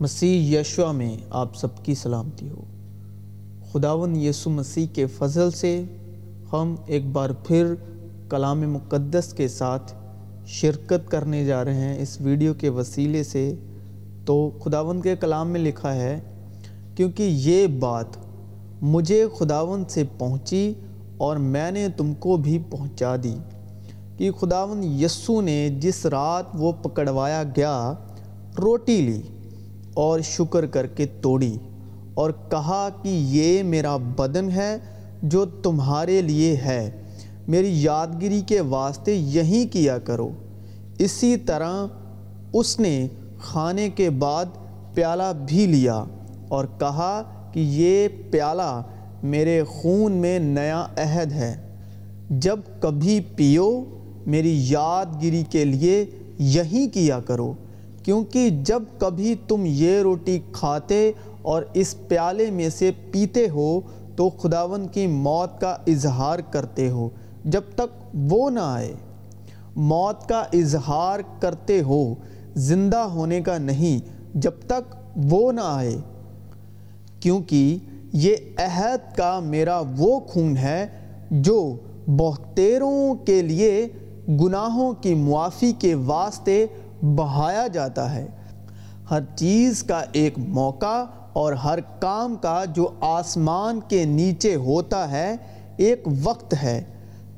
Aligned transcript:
مسیح 0.00 0.60
یشوا 0.60 0.92
میں 0.92 1.16
آپ 1.30 1.56
سب 1.56 1.84
کی 1.84 1.94
سلامتی 1.94 2.48
ہو۔ 2.48 2.64
خداون 3.72 4.16
یسو 4.16 4.50
مسیح 4.50 4.86
کے 4.86 5.06
فضل 5.06 5.50
سے 5.50 5.84
ہم 6.52 6.74
ایک 6.86 7.06
بار 7.06 7.30
پھر 7.30 7.74
کلام 8.28 8.60
مقدس 8.60 9.32
کے 9.32 9.48
ساتھ 9.48 9.94
شرکت 10.46 11.10
کرنے 11.10 11.44
جا 11.44 11.64
رہے 11.64 11.74
ہیں۔ 11.74 12.02
اس 12.02 12.20
ویڈیو 12.20 12.54
کے 12.54 12.68
وسیلے 12.68 13.22
سے 13.24 13.54
تو 14.24 14.50
خداون 14.64 15.00
کے 15.00 15.16
کلام 15.16 15.50
میں 15.50 15.60
لکھا 15.60 15.94
ہے، 15.94 16.20
کیونکہ 16.94 17.22
یہ 17.22 17.66
بات 17.66 18.06
مجھے 18.82 19.26
خداون 19.38 19.84
سے 19.88 20.04
پہنچی 20.18 20.72
اور 21.16 21.36
میں 21.36 21.70
نے 21.70 21.88
تم 21.96 22.14
کو 22.14 22.36
بھی 22.36 22.58
پہنچا 22.70 23.16
دی 23.22 23.36
کہ 24.16 24.30
خداون 24.30 24.84
یسو 24.84 25.40
نے 25.40 25.68
جس 25.80 26.06
رات 26.06 26.44
وہ 26.54 26.72
پکڑوایا 26.72 27.42
گیا، 27.42 27.92
روٹی 28.58 29.00
لی۔ 29.00 29.22
اور 29.96 30.20
شکر 30.20 30.66
کر 30.66 30.86
کے 30.86 31.06
توڑی 31.06 31.58
اور 32.14 32.30
کہا 32.50 32.88
کہ 33.02 33.08
یہ 33.08 33.62
میرا 33.62 33.96
بدن 33.96 34.50
ہے 34.50 34.76
جو 35.22 35.44
تمہارے 35.44 36.22
لیے 36.22 36.56
ہے۔ 36.56 37.02
میری 37.48 37.82
یادگیری 37.82 38.40
کے 38.40 38.60
واسطے 38.60 39.14
یہی 39.14 39.66
کیا 39.66 39.98
کرو۔ 39.98 40.30
اسی 40.98 41.36
طرح 41.36 41.86
اس 42.52 42.80
نے 42.80 43.08
کھانے 43.42 43.88
کے 43.88 44.10
بعد 44.10 44.44
پیالہ 44.94 45.32
بھی 45.46 45.66
لیا 45.66 46.04
اور 46.48 46.64
کہا 46.78 47.22
کہ 47.52 47.60
یہ 47.60 48.08
پیالہ 48.30 48.82
میرے 49.22 49.62
خون 49.66 50.12
میں 50.12 50.38
نیا 50.38 50.86
عہد 50.96 51.32
ہے۔ 51.32 51.54
جب 52.30 52.58
کبھی 52.80 53.20
پیو، 53.36 53.84
میری 54.26 54.64
یادگیری 54.68 55.44
کے 55.50 55.64
لیے 55.64 56.04
یہی 56.38 56.88
کیا 56.88 57.20
کرو۔ 57.20 57.52
کیونکہ 58.06 58.50
جب 58.50 58.82
کبھی 58.98 59.34
تم 59.48 59.62
یہ 59.66 60.00
روٹی 60.00 60.38
کھاتے 60.52 61.12
اور 61.42 61.62
اس 61.74 61.94
پیالے 62.08 62.50
میں 62.50 62.68
سے 62.68 62.90
پیتے 63.10 63.48
ہو 63.48 63.80
تو 64.16 64.28
خداون 64.28 64.88
کی 64.88 65.06
موت 65.06 65.60
کا 65.60 65.76
اظہار 65.86 66.38
کرتے 66.38 66.90
ہو، 66.90 67.08
جب 67.44 67.60
تک 67.74 68.16
وہ 68.30 68.50
نہ 68.50 68.60
آئے۔ 68.62 68.94
موت 69.76 70.28
کا 70.28 70.44
اظہار 70.52 71.20
کرتے 71.40 71.82
ہو، 71.82 72.14
زندہ 72.54 72.98
ہونے 72.98 73.40
کا 73.40 73.58
نہیں، 73.58 73.98
جب 74.34 74.50
تک 74.66 74.94
وہ 75.16 75.52
نہ 75.52 75.60
آئے۔ 75.64 75.96
کیونکہ 77.20 77.78
یہ 78.12 78.36
عہد 78.56 79.16
کا 79.16 79.40
میرا 79.40 79.82
وہ 79.96 80.20
خون 80.20 80.56
ہے 80.56 80.86
جو 81.30 81.76
بہتیروں 82.06 83.14
کے 83.14 83.42
لیے 83.42 83.88
گناہوں 84.28 84.92
کی 84.92 85.14
معافی 85.14 85.72
کے 85.78 85.94
واسطے 85.94 86.66
بہایا 87.14 87.66
جاتا 87.66 88.14
ہے۔ 88.14 88.26
ہر 89.10 89.18
چیز 89.36 89.82
کا 89.82 90.04
ایک 90.12 90.38
موقع 90.38 91.04
اور 91.32 91.52
ہر 91.52 91.78
کام 91.80 92.36
کا 92.36 92.64
جو 92.64 92.88
آسمان 93.00 93.80
کے 93.88 94.04
نیچے 94.04 94.54
ہوتا 94.54 95.10
ہے، 95.10 95.36
ایک 95.76 96.08
وقت 96.22 96.54
ہے۔ 96.62 96.84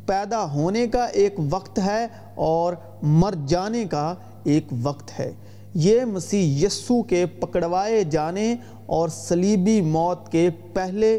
پیدا 0.07 0.53
ہونے 0.53 0.87
کا 0.87 1.05
ایک 1.05 1.35
وقت 1.51 1.79
ہے 1.79 2.07
اور 2.35 2.75
مر 3.03 3.35
جانے 3.47 3.85
کا 3.85 4.15
ایک 4.45 4.67
وقت 4.83 5.21
ہے۔ 5.21 5.33
یہ 5.75 6.05
مسیح 6.05 6.67
یسو 6.67 7.03
کے 7.03 7.27
پکڑوائے 7.27 8.05
جانے 8.05 8.55
اور 8.87 9.09
صلیبی 9.09 9.81
موت 9.81 10.33
کے 10.33 10.51
پہلے 10.75 11.19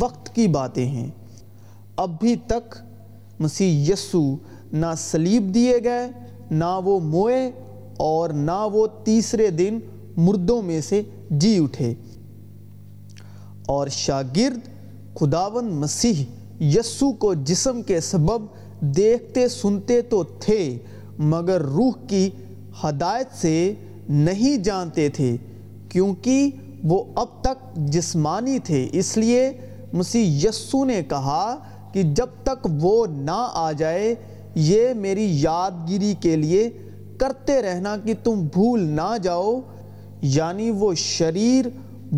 وقت 0.00 0.34
کی 0.34 0.48
باتیں 0.48 0.86
ہیں۔ 0.86 1.10
اب 1.96 2.10
بھی 2.20 2.36
تک 2.36 2.76
مسیح 3.40 3.92
یسو 3.92 4.36
نہ 4.72 4.86
سلیب 4.98 5.54
دیے 5.54 5.78
گئے، 5.84 6.08
نہ 6.50 6.80
وہ 6.84 7.00
موئے 7.00 7.50
اور 8.00 8.30
نہ 8.30 8.66
وہ 8.72 8.86
تیسرے 9.04 9.50
دن 9.50 9.78
مردوں 10.16 10.62
میں 10.62 10.80
سے 10.80 11.02
جی 11.30 11.58
اٹھے۔ 11.58 11.94
اور 13.66 13.88
شاگرد 13.88 14.68
خداون 15.14 15.64
مسیح 15.64 16.24
یسو 16.60 17.12
کو 17.12 17.34
جسم 17.34 17.82
کے 17.82 18.00
سبب 18.00 18.46
دیکھتے 18.80 19.48
سنتے 19.48 20.00
تو 20.02 20.22
تھے، 20.22 20.78
مگر 21.18 21.60
روح 21.60 21.92
کی 22.08 22.30
ہدایت 22.84 23.26
سے 23.34 23.74
نہیں 24.08 24.56
جانتے 24.56 25.08
تھے، 25.08 25.36
کیونکہ 25.88 26.50
وہ 26.84 27.04
اب 27.14 27.26
تک 27.40 27.76
جسمانی 27.76 28.58
تھے۔ 28.58 28.88
اس 28.92 29.16
لیے 29.16 29.50
مسیح 29.92 30.48
یسو 30.48 30.84
نے 30.84 31.02
کہا 31.08 31.56
کہ 31.92 32.02
جب 32.02 32.26
تک 32.42 32.68
وہ 32.80 33.06
نہ 33.06 33.48
آ 33.52 33.72
جائے، 33.72 34.14
یہ 34.54 34.94
میری 34.94 35.26
یادگیری 35.30 36.14
کے 36.20 36.36
لیے 36.36 36.70
کرتے 37.20 37.62
رہنا 37.62 37.96
کہ 38.04 38.14
تم 38.24 38.46
بھول 38.52 38.82
نہ 38.82 39.16
جاؤ۔ 39.22 39.60
یعنی 40.22 40.70
وہ 40.70 40.94
شریر، 40.94 41.64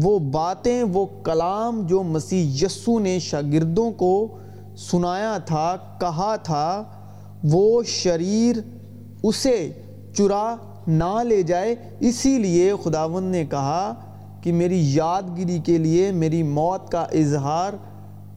وہ 0.02 0.18
باتیں، 0.18 0.82
وہ 0.82 1.06
کلام 1.24 1.86
جو 1.86 2.02
مسیح 2.02 2.66
یسو 2.66 2.98
نے 2.98 3.18
شاگردوں 3.18 3.90
کو 3.90 4.38
سنایا 4.76 5.38
تھا، 5.38 5.76
کہا 6.00 6.36
تھا، 6.36 6.84
وہ 7.44 7.82
شریر 7.82 8.56
اسے 9.22 9.72
چرا 10.16 10.56
نہ 10.86 11.22
لے 11.22 11.42
جائے۔ 11.42 11.74
اسی 12.00 12.38
لیے 12.38 12.72
خداون 12.84 13.24
نے 13.24 13.44
کہا 13.44 13.94
کہ 14.40 14.52
میری 14.52 14.94
یادگیری 14.94 15.58
کے 15.58 15.78
لیے 15.78 16.12
میری 16.12 16.42
موت 16.42 16.92
کا 16.92 17.02
اظہار 17.02 17.72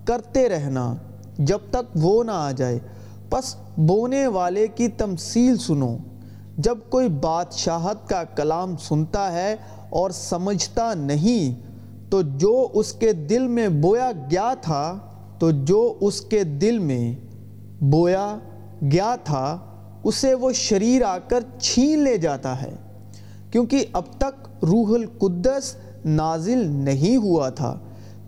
کرتے 0.05 0.49
رہنا 0.49 0.95
جب 1.37 1.59
تک 1.69 1.97
وہ 2.01 2.23
نہ 2.23 2.31
آ 2.31 2.51
جائے۔ 2.51 2.79
پس 3.29 3.55
بونے 3.77 4.27
والے 4.27 4.67
کی 4.67 4.87
تمثیل 4.87 5.57
سنو۔ 5.57 5.97
جب 6.57 6.77
کوئی 6.89 7.09
بادشاہت 7.09 8.09
کا 8.09 8.23
کلام 8.23 8.77
سنتا 8.77 9.31
ہے 9.31 9.55
اور 9.89 10.11
سمجھتا 10.11 10.93
نہیں، 10.93 11.66
تو 12.11 12.21
جو 12.21 12.67
اس 12.73 12.93
کے 12.93 13.13
دل 13.13 13.47
میں 13.47 13.67
بویا 13.67 14.11
گیا 14.31 14.53
تھا، 14.61 14.97
تو 15.39 15.51
جو 15.51 15.97
اس 16.01 16.21
کے 16.21 16.44
دل 16.44 16.79
میں 16.79 17.15
بویا 17.83 18.38
گیا 18.91 19.15
تھا، 19.23 19.57
اسے 20.03 20.33
وہ 20.33 20.51
شریر 20.51 21.03
آ 21.03 21.17
کر 21.17 21.39
چھین 21.59 21.99
لے 21.99 22.17
جاتا 22.17 22.61
ہے۔ 22.61 22.75
کیونکہ 23.51 23.85
اب 23.94 24.03
تک 24.17 24.63
روح 24.63 24.94
القدس 24.94 25.75
نازل 26.05 26.67
نہیں 26.67 27.17
ہوا 27.17 27.49
تھا۔ 27.49 27.79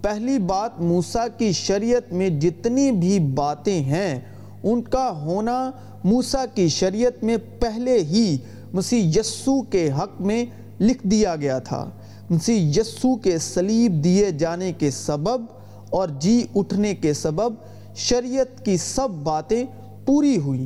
پہلی 0.01 0.37
بات 0.37 0.81
موسیٰ 0.81 1.27
کی 1.37 1.51
شریعت 1.51 2.13
میں 2.13 2.29
جتنی 2.29 2.91
بھی 2.91 3.19
باتیں 3.19 3.79
ہیں، 3.79 4.19
ان 4.63 4.81
کا 4.81 5.11
ہونا 5.11 5.71
موسیٰ 6.03 6.45
کی 6.53 6.67
شریعت 6.67 7.23
میں 7.23 7.37
پہلے 7.59 7.97
ہی 7.99 8.37
مسیح 8.73 9.19
یسو 9.19 9.61
کے 9.61 9.89
حق 9.91 10.21
میں 10.21 10.45
لکھ 10.81 11.07
دیا 11.07 11.35
گیا 11.35 11.59
تھا۔ 11.59 11.89
مسیح 12.29 12.69
یسو 12.69 13.15
کے 13.15 13.37
سلیب 13.37 14.03
دیے 14.03 14.31
جانے 14.31 14.73
کے 14.73 14.91
سبب 14.91 15.41
اور 15.89 16.09
جی 16.19 16.43
اٹھنے 16.55 16.95
کے 16.95 17.13
سبب 17.13 17.53
شریعت 17.95 18.65
کی 18.65 18.77
سب 18.77 19.09
باتیں 19.09 19.63
پوری 20.05 20.37
ہوئی 20.37 20.65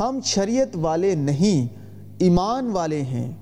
ہم 0.00 0.20
شریعت 0.24 0.76
والے 0.76 1.14
نہیں، 1.14 1.74
ایمان 2.18 2.66
والے 2.66 3.02
ہیں۔ 3.02 3.32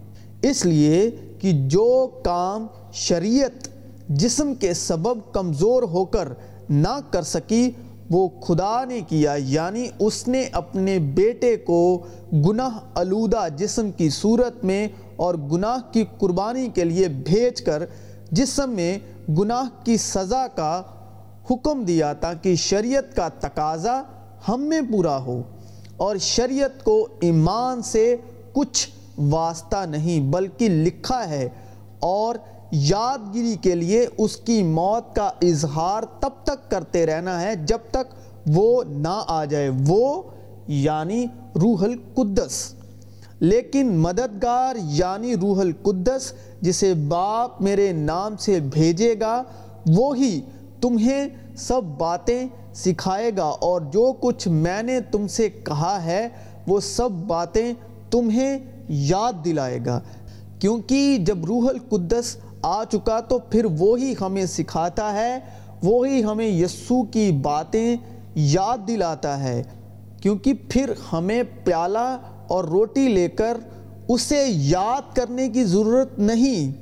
اس 0.42 0.66
لیے 0.66 1.10
کہ 1.38 1.52
جو 1.52 2.08
کام 2.24 2.66
شریعت 2.92 3.68
جسم 4.08 4.54
کے 4.54 4.74
سبب 4.74 5.32
کمزور 5.32 5.82
ہو 5.82 6.04
کر 6.04 6.28
نہ 6.70 6.98
کر 7.10 7.22
سکی 7.22 7.70
وہ 8.10 8.28
خدا 8.42 8.84
نے 8.84 9.00
کیا 9.08 9.34
یعنی 9.38 9.86
اس 9.98 10.26
نے 10.28 10.44
اپنے 10.52 10.98
بیٹے 11.14 11.56
کو 11.56 11.80
گناہ 12.32 12.78
علودہ 12.94 13.46
جسم 13.56 13.90
کی 13.90 14.08
صورت 14.10 14.64
میں 14.64 14.86
اور 15.16 15.34
گناہ 15.52 15.78
کی 15.92 16.04
قربانی 16.18 16.68
کے 16.74 16.84
لیے 16.84 17.08
بھیج 17.24 17.62
کر 17.62 17.82
جسم 18.30 18.70
میں 18.70 18.98
گناہ 19.38 19.68
کی 19.84 19.96
سزا 19.96 20.46
کا 20.54 20.82
حکم 21.50 21.84
دیا 21.84 22.12
تاکہ 22.12 22.54
شریعت 22.56 23.14
کا 23.16 23.28
تقاضا 23.40 24.00
ہم 24.48 24.60
میں 24.60 24.80
پورا 24.90 25.16
ہو 25.18 25.40
اور 25.96 26.16
شریعت 26.16 26.84
کو 26.84 26.96
ایمان 27.20 27.82
سے 27.82 28.04
کچھ 28.52 28.88
واسطہ 29.18 29.84
نہیں 29.86 30.30
بلکہ 30.32 30.68
لکھا 30.68 31.28
ہے 31.28 31.48
اور 32.00 32.34
یادگیری 32.72 33.56
کے 33.62 33.74
لیے 33.74 34.06
اس 34.18 34.36
کی 34.36 34.62
موت 34.62 35.16
کا 35.16 35.30
اظہار 35.42 36.02
تب 36.20 36.28
تک 36.44 36.70
کرتے 36.70 37.06
رہنا 37.06 37.42
ہے 37.42 37.56
جب 37.56 37.78
تک 37.90 38.14
وہ 38.46 38.84
نہ 38.84 39.22
آ 39.26 39.44
جائے۔ 39.44 39.70
وہ 39.86 40.22
یعنی 40.68 41.26
روح 41.54 41.84
القدس۔ 41.84 42.74
لیکن 43.40 43.96
مددگار 43.96 44.76
یعنی 44.84 45.36
روح 45.36 45.60
القدس 45.60 46.32
جسے 46.60 46.94
باپ 46.94 47.62
میرے 47.62 47.92
نام 47.92 48.36
سے 48.36 48.60
بھیجے 48.60 49.14
گا، 49.20 49.42
وہی 49.86 50.40
تمہیں 50.80 51.28
سب 51.56 51.82
باتیں 51.98 52.46
سکھائے 52.74 53.30
گا 53.36 53.44
اور 53.44 53.80
جو 53.80 54.12
کچھ 54.20 54.48
میں 54.48 54.82
نے 54.82 55.00
تم 55.00 55.26
سے 55.26 55.48
کہا 55.48 56.04
ہے، 56.04 56.28
وہ 56.66 56.80
سب 56.80 57.10
باتیں 57.10 57.72
تمہیں 58.10 58.58
یاد 58.88 59.32
دلائے 59.44 59.78
گا۔ 59.86 60.00
کیونکہ 60.58 61.18
جب 61.18 61.44
روح 61.44 61.68
القدس 61.68 62.36
آ 62.62 62.84
چکا 62.84 63.20
تو 63.20 63.38
پھر 63.38 63.66
وہی 63.78 64.14
ہمیں 64.20 64.46
سکھاتا 64.46 65.12
ہے 65.12 65.38
وہی 65.82 66.24
ہمیں 66.24 66.48
یسو 66.48 67.02
کی 67.02 67.30
باتیں 67.42 67.96
یاد 68.34 68.78
دلاتا 68.88 69.42
ہے۔ 69.42 69.62
کیونکہ 70.22 70.52
پھر 70.68 70.92
ہمیں 71.12 71.42
پیالہ 71.64 72.18
اور 72.48 72.64
روٹی 72.64 73.08
لے 73.08 73.28
کر 73.28 73.56
اسے 74.08 74.44
یاد 74.48 75.16
کرنے 75.16 75.48
کی 75.48 75.64
ضرورت 75.64 76.18
نہیں۔ 76.18 76.72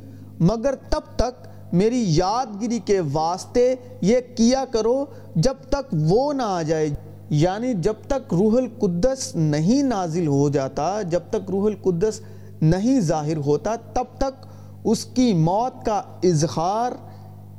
مگر 0.40 0.74
تب 0.90 1.00
تک 1.16 1.48
میری 1.72 2.04
یادگیری 2.06 2.78
کے 2.78 3.00
واسطے 3.12 3.74
یہ 4.00 4.18
کیا 4.36 4.64
کرو 4.70 5.04
جب 5.36 5.54
تک 5.68 5.94
وہ 6.00 6.32
نہ 6.32 6.42
آ 6.42 6.62
جائے۔ 6.62 6.88
یعنی 7.30 7.74
جب 7.74 7.94
تک 8.06 8.34
روح 8.34 8.56
القدس 8.56 9.32
نہیں 9.34 9.82
نازل 9.82 10.26
ہو 10.26 10.48
جاتا، 10.48 11.02
جب 11.02 11.20
تک 11.30 11.50
روح 11.50 11.66
القدس 11.66 12.20
نہیں 12.62 13.00
ظاہر 13.00 13.36
ہوتا، 13.36 13.76
تب 13.76 14.04
تک 14.18 14.46
اس 14.84 15.04
کی 15.04 15.34
موت 15.34 15.84
کا 15.84 16.02
اظہار، 16.24 16.92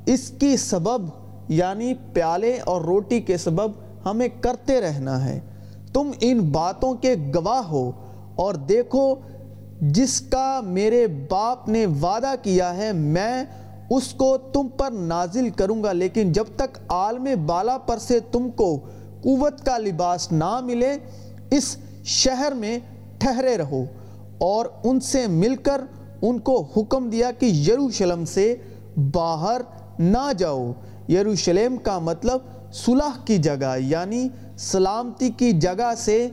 اس 0.05 0.31
کی 0.39 0.57
سبب 0.57 1.01
یعنی 1.47 1.93
پیالے 2.13 2.59
اور 2.59 2.81
روٹی 2.81 3.19
کے 3.19 3.37
سبب 3.37 3.71
ہمیں 4.05 4.27
کرتے 4.41 4.81
رہنا 4.81 5.25
ہے۔ 5.25 5.39
تم 5.93 6.11
ان 6.19 6.39
باتوں 6.39 6.93
کے 6.93 7.15
گواہ 7.35 7.61
ہو 7.61 7.91
اور 8.35 8.53
دیکھو، 8.53 9.15
جس 9.81 10.21
کا 10.21 10.61
میرے 10.63 11.07
باپ 11.07 11.69
نے 11.69 11.85
وعدہ 11.85 12.33
کیا 12.41 12.77
ہے، 12.77 12.91
میں 12.91 13.43
اس 13.89 14.13
کو 14.13 14.37
تم 14.37 14.67
پر 14.67 14.91
نازل 14.91 15.49
کروں 15.49 15.83
گا۔ 15.83 15.93
لیکن 15.93 16.31
جب 16.31 16.45
تک 16.55 16.77
عالم 16.89 17.27
بالا 17.45 17.77
پر 17.77 17.97
سے 17.97 18.19
تم 18.19 18.49
کو 18.49 18.79
قوت 19.23 19.65
کا 19.65 19.77
لباس 19.77 20.31
نہ 20.31 20.59
ملے، 20.59 20.97
اس 21.51 21.77
شہر 22.05 22.51
میں 22.51 22.79
ٹھہرے 23.17 23.57
رہو 23.57 23.83
اور 24.37 24.65
ان 24.83 24.99
سے 24.99 25.27
مل 25.27 25.55
کر 25.55 25.81
ان 26.21 26.39
کو 26.39 26.67
حکم 26.77 27.09
دیا 27.09 27.31
کہ 27.31 27.45
یروشلم 27.45 28.25
سے 28.25 28.55
باہر 29.13 29.61
نہ 29.99 30.31
جاؤ۔ 30.37 30.71
یروشلم 31.09 31.77
کا 31.77 31.99
مطلب 31.99 32.39
صلح 32.73 33.25
کی 33.25 33.37
جگہ 33.37 33.75
یعنی 33.79 34.27
سلامتی 34.57 35.29
کی 35.29 35.51
جگہ 35.51 35.93
سے 35.97 36.27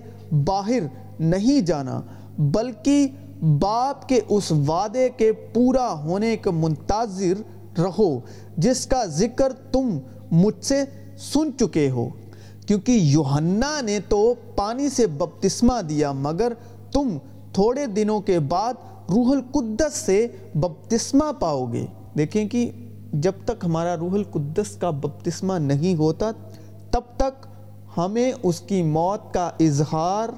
باہر 0.44 0.80
نہیں 1.20 1.60
جانا، 1.60 2.00
بلکہ 2.38 3.08
باپ 3.42 4.08
کے 4.08 4.20
اس 4.28 4.52
وعدے 4.52 5.08
کے 5.16 5.32
پورا 5.32 5.92
ہونے 5.92 6.36
کا 6.36 6.50
منتظر 6.50 7.42
رہو، 7.78 8.20
جس 8.56 8.86
کا 8.86 9.04
ذکر 9.04 9.52
تم 9.72 9.98
مجھ 10.30 10.64
سے 10.64 10.84
سن 11.18 11.50
چکے 11.58 11.90
ہو۔ 11.90 12.08
کیونکہ 12.66 12.92
یوہنا 12.92 13.80
نے 13.80 13.98
تو 14.08 14.34
پانی 14.56 14.88
سے 14.88 15.06
بپتسمہ 15.06 15.82
دیا، 15.82 16.12
مگر 16.12 16.52
تم 16.92 17.18
تھوڑے 17.52 17.86
دنوں 17.86 18.20
کے 18.20 18.38
بعد 18.38 18.74
روح 19.10 19.30
القدس 19.30 19.94
سے 19.94 20.26
بپتسمہ 20.54 21.30
پاؤ 21.38 21.64
گے۔ 21.72 21.86
دیکھیں 22.18 22.48
کہ 22.48 22.70
جب 23.12 23.32
تک 23.44 23.64
ہمارا 23.64 23.96
روح 23.96 24.14
القدس 24.14 24.74
کا 24.76 24.90
بپتسمہ 24.90 25.58
نہیں 25.58 25.94
ہوتا، 25.94 26.30
تب 26.90 27.00
تک 27.16 27.46
ہمیں 27.96 28.32
اس 28.42 28.60
کی 28.60 28.82
موت 28.82 29.32
کا 29.34 29.50
اظہار 29.60 30.28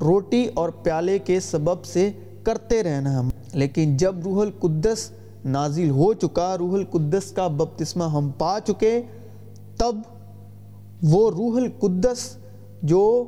روٹی 0.00 0.46
اور 0.54 0.68
پیالے 0.82 1.18
کے 1.18 1.40
سبب 1.40 1.84
سے 1.84 2.10
کرتے 2.42 2.82
رہنا 2.82 3.18
ہم 3.20 3.28
لیکن 3.54 3.96
جب 3.96 4.14
روح 4.24 4.40
القدس 4.42 5.10
نازل 5.44 5.90
ہو 5.90 6.12
چکا، 6.12 6.56
روح 6.58 6.74
القدس 6.74 7.30
کا 7.30 7.46
بپتسمہ 7.48 8.04
ہم 8.04 8.30
پا 8.38 8.58
چکے، 8.64 9.00
تب 9.76 9.96
وہ 11.02 11.30
روح 11.30 11.56
القدس 11.56 12.36
جو 12.82 13.24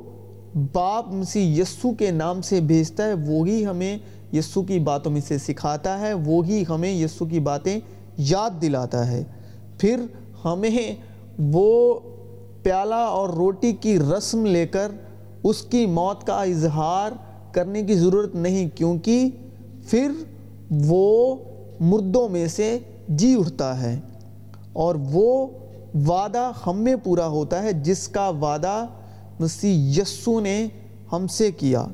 باپ 0.73 1.07
مسیح 1.07 1.61
یسو 1.61 1.91
کے 1.91 2.11
نام 2.11 2.41
سے 2.41 2.59
بھیجتا 2.61 3.05
ہے، 3.05 3.13
وہی 3.13 3.65
ہمیں 3.65 3.97
یسو 4.35 4.61
کی 4.61 4.79
باتوں 4.79 5.11
میں 5.11 5.21
سے 5.27 5.37
سکھاتا 5.37 5.99
ہے 5.99 6.13
وہی 6.13 6.63
ہمیں 6.69 6.91
یسو 6.91 7.25
کی 7.25 7.39
باتیں 7.39 7.79
یاد 8.17 8.49
دلاتا 8.61 9.11
ہے۔ 9.11 9.23
پھر 9.77 9.99
ہمیں 10.45 10.95
وہ 11.39 11.99
پیالہ 12.63 12.95
اور 12.95 13.29
روٹی 13.29 13.73
کی 13.73 13.99
رسم 13.99 14.45
لے 14.45 14.67
کر 14.67 14.91
اس 15.43 15.61
کی 15.61 15.85
موت 15.85 16.27
کا 16.27 16.43
اظہار 16.43 17.11
کرنے 17.51 17.83
کی 17.83 17.95
ضرورت 17.95 18.35
نہیں، 18.35 18.69
کیونکہ 18.77 19.29
پھر 19.87 20.11
وہ 20.71 21.35
مردوں 21.79 22.29
میں 22.29 22.47
سے 22.47 22.79
جی 23.09 23.35
اٹھتا 23.39 23.81
ہے۔ 23.81 23.99
اور 24.73 24.95
وہ 25.11 25.47
وعدہ 26.07 26.51
ہم 26.67 26.81
میں 26.81 26.95
پورا 27.03 27.27
ہوتا 27.27 27.63
ہے، 27.63 27.71
جس 27.73 28.07
کا 28.07 28.29
وعدہ 28.29 28.85
مسیح 29.39 30.01
یسو 30.01 30.39
نے 30.39 30.67
ہم 31.11 31.27
سے 31.27 31.51
کیا۔ 31.51 31.87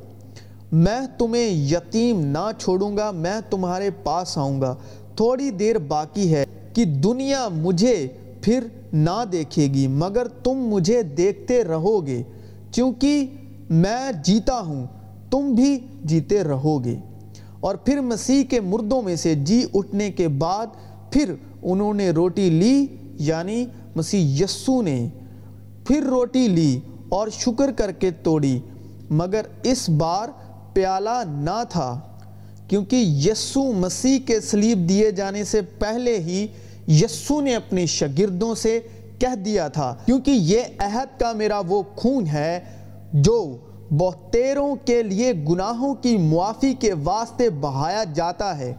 میں 0.71 1.01
تمہیں 1.17 1.49
یتیم 1.49 2.19
نہ 2.19 2.51
چھوڑوں 2.59 2.97
گا، 2.97 3.11
میں 3.11 3.41
تمہارے 3.49 3.89
پاس 4.03 4.37
آؤں 4.37 4.61
گا۔ 4.61 4.75
تھوڑی 5.15 5.49
دیر 5.49 5.77
باقی 5.77 6.35
ہے 6.35 6.45
کہ 6.73 6.85
دنیا 6.85 7.47
مجھے 7.47 8.07
پھر 8.41 8.63
نہ 8.93 9.23
دیکھے 9.31 9.63
گی، 9.63 9.87
مگر 9.87 10.27
تم 10.27 10.53
مجھے 10.53 11.03
دیکھتے 11.03 11.63
رہو 11.63 12.07
گے۔ 12.07 12.23
کیونکہ 12.71 13.27
میں 13.69 14.11
جیتا 14.23 14.59
ہوں، 14.59 14.87
تم 15.31 15.55
بھی 15.55 15.79
جیتے 16.03 16.43
رہو 16.43 16.83
گے۔ 16.83 16.95
اور 17.59 17.75
پھر 17.75 18.01
مسیح 18.01 18.43
کے 18.43 18.59
مردوں 18.59 19.01
میں 19.01 19.15
سے 19.15 19.35
جی 19.35 19.65
اٹھنے 19.73 20.11
کے 20.11 20.27
بعد 20.27 20.67
پھر 21.11 21.33
انہوں 21.63 21.93
نے 21.93 22.09
روٹی 22.09 22.49
لی 22.49 22.85
یعنی 23.19 23.65
مسیح 23.95 24.43
یسو 24.43 24.81
نے 24.81 25.07
پھر 25.85 26.01
روٹی 26.01 26.47
لی 26.47 26.79
اور 27.09 27.27
شکر 27.27 27.71
کر 27.71 27.91
کے 27.91 28.11
توڑی۔ 28.11 28.59
مگر 29.09 29.41
اس 29.63 29.89
بار 29.89 30.29
پیالہ 30.73 31.21
نہ 31.27 31.63
تھا، 31.69 31.99
کیونکہ 32.67 32.95
یسو 33.25 33.71
مسیح 33.73 34.19
کے 34.25 34.39
سلیب 34.41 34.87
دیے 34.89 35.11
جانے 35.11 35.43
سے 35.43 35.61
پہلے 35.79 36.17
ہی 36.19 36.45
یسو 36.87 37.39
نے 37.41 37.55
اپنے 37.55 37.85
شگردوں 37.85 38.53
سے 38.55 38.79
کہہ 39.19 39.35
دیا 39.35 39.67
تھا، 39.67 39.95
کیونکہ 40.05 40.31
یہ 40.31 40.61
عہد 40.79 41.19
کا 41.19 41.31
میرا 41.31 41.61
وہ 41.67 41.81
خون 41.95 42.27
ہے 42.27 42.59
جو 43.13 43.57
بہتیروں 43.91 44.75
کے 44.85 45.01
لیے 45.03 45.33
گناہوں 45.49 45.93
کی 45.95 46.17
معافی 46.17 46.73
کے 46.73 46.93
واسطے 47.03 47.49
بہایا 47.49 48.03
جاتا 48.13 48.57
ہے۔ 48.57 48.73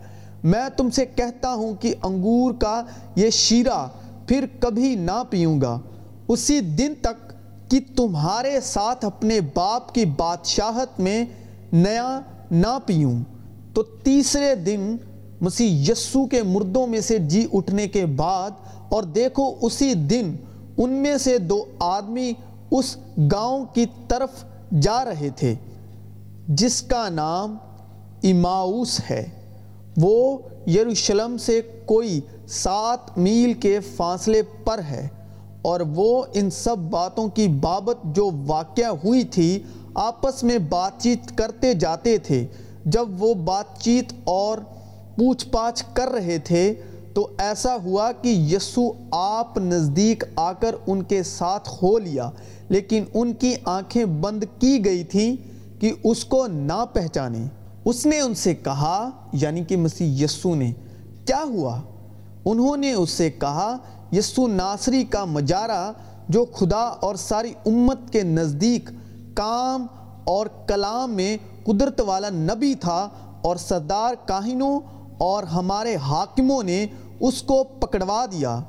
میں 0.45 0.69
تم 0.77 0.91
سے 0.91 1.05
کہتا 1.07 1.53
ہوں 1.55 1.75
کہ 1.75 1.95
انگور 2.03 2.55
کا 2.55 2.83
یہ 3.17 3.31
شیرہ 3.31 3.87
پھر 4.27 4.47
کبھی 4.61 4.95
نہ 4.95 5.23
پیوں 5.31 5.61
گا۔ 5.61 5.79
اسی 6.29 6.61
دن 6.61 6.93
تک 7.01 7.31
کہ 7.71 7.81
تمہارے 7.97 8.59
ساتھ 8.61 9.05
اپنے 9.05 9.39
باپ 9.55 9.95
کی 9.95 10.05
بادشاہت 10.17 11.01
میں 11.01 11.25
نیا 11.73 12.21
نہ 12.51 12.79
پیوں۔ 12.87 13.19
تو 13.75 13.83
تیسرے 14.05 14.55
دن 14.57 14.95
مسیح 15.41 15.91
یسو 15.91 16.25
کے 16.27 16.43
مردوں 16.45 16.87
میں 16.87 17.01
سے 17.01 17.19
جی 17.27 17.47
اٹھنے 17.53 17.87
کے 17.89 18.05
بعد، 18.17 18.51
اور 18.89 19.03
دیکھو 19.15 19.53
اسی 19.61 19.93
دن 20.11 20.35
ان 20.77 20.91
میں 21.03 21.17
سے 21.19 21.37
دو 21.39 21.65
آدمی 21.81 22.33
اس 22.71 22.97
گاؤں 23.33 23.65
کی 23.75 23.85
طرف 24.09 24.45
جا 24.81 25.05
رہے 25.05 25.29
تھے، 25.37 25.55
جس 26.49 26.81
کا 26.83 27.09
نام 27.09 27.57
اماؤس 28.23 29.01
ہے۔ 29.11 29.25
وہ 29.97 30.39
یروشلم 30.69 31.37
سے 31.39 31.61
کوئی 31.87 32.21
سات 32.49 33.17
میل 33.19 33.53
کے 33.61 33.79
فاصلے 33.97 34.43
پر 34.65 34.81
ہے، 34.91 35.07
اور 35.63 35.81
وہ 35.95 36.23
ان 36.35 36.51
سب 36.53 36.79
باتوں 36.91 37.29
کی 37.29 37.47
بابت 37.61 38.05
جو 38.15 38.31
واقعہ 38.47 38.91
ہوئی 39.05 39.23
تھی 39.25 39.63
آپس 39.95 40.43
میں 40.43 40.59
بات 40.59 40.99
چیت 40.99 41.37
کرتے 41.39 41.75
جاتے 41.75 42.19
تھے۔ 42.19 42.47
جب 42.85 43.09
وہ 43.19 43.35
بات 43.35 43.79
چیت 43.81 44.13
اور 44.25 44.59
پوچھ 45.17 45.49
پاچھ 45.49 45.85
کر 45.93 46.09
رہے 46.09 46.39
تھے 46.39 46.75
تو 47.15 47.29
ایسا 47.39 47.77
ہوا 47.85 48.13
کہ 48.13 48.29
یسو 48.29 48.93
آپ 49.11 49.59
نزدیک 49.59 50.25
آ 50.37 50.53
کر 50.53 50.75
ان 50.87 51.03
کے 51.03 51.23
ساتھ 51.23 51.69
ہو 51.83 51.99
لیا، 51.99 52.31
لیکن 52.69 53.05
ان 53.15 53.33
کی 53.33 53.55
آنکھیں 53.65 54.05
بند 54.05 54.45
کی 54.59 54.85
گئی 54.85 55.05
تھیں 55.05 55.37
کہ 55.81 55.93
اس 56.05 56.25
کو 56.25 56.47
نہ 56.47 56.85
پہچانے 56.93 57.47
اس 57.85 58.07
نے 58.07 58.21
ان 58.21 58.35
سے 58.35 58.55
کہا 58.55 59.11
یعنی 59.33 59.65
کہ 59.65 59.77
مسیح 59.77 60.25
یسو 60.25 60.55
نے، 60.55 60.73
کیا 61.27 61.43
ہوا؟ 61.49 61.81
انہوں 62.45 62.77
نے 62.77 62.93
اس 62.93 63.11
سے 63.11 63.31
کہا، 63.31 63.77
یسو 64.13 64.47
ناصری 64.47 65.05
کا 65.05 65.25
مجارہ 65.25 65.93
جو 66.29 66.45
خدا 66.45 66.85
اور 67.01 67.15
ساری 67.15 67.53
امت 67.67 68.13
کے 68.13 68.23
نزدیک 68.23 68.91
کام 69.35 69.87
اور 70.25 70.47
کلام 70.67 71.15
میں 71.15 71.37
قدرت 71.65 72.01
والا 72.01 72.29
نبی 72.31 72.75
تھا 72.75 73.09
اور 73.43 73.57
سردار 73.57 74.15
کاہنوں 74.27 74.81
اور 75.19 75.45
ہمارے 75.45 75.97
حاکموں 75.97 76.63
نے 76.63 76.87
اس 77.21 77.43
کو 77.43 77.65
پکڑوا 77.65 78.27
دیا 78.33 78.61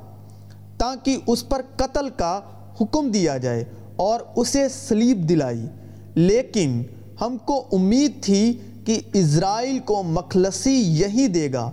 تاکہ 0.78 1.16
اس 1.26 1.48
پر 1.48 1.62
قتل 1.76 2.08
کا 2.08 2.40
حکم 2.80 3.10
دیا 3.10 3.38
جائے 3.38 3.64
اور 3.96 4.20
اسے 4.36 4.68
سلیب 4.68 5.28
دلائی۔ 5.28 5.66
لیکن 6.14 6.82
ہم 7.20 7.36
کو 7.44 7.64
امید 7.72 8.22
تھی 8.22 8.58
کہ 8.84 9.00
اسرائیل 9.12 9.78
کو 9.78 10.02
مخلصی 10.02 10.74
یہی 10.74 11.26
دے 11.26 11.52
گا۔ 11.52 11.70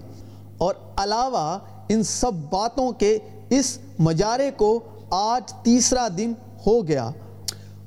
اور 0.57 0.75
علاوہ 0.97 1.59
ان 1.89 2.03
سب 2.03 2.31
باتوں 2.33 2.91
کے 2.91 3.19
اس 3.49 3.77
مجارے 3.99 4.51
کو 4.51 4.79
آج 5.09 5.53
تیسرا 5.53 6.07
دن 6.17 6.33
ہو 6.67 6.87
گیا۔ 6.87 7.11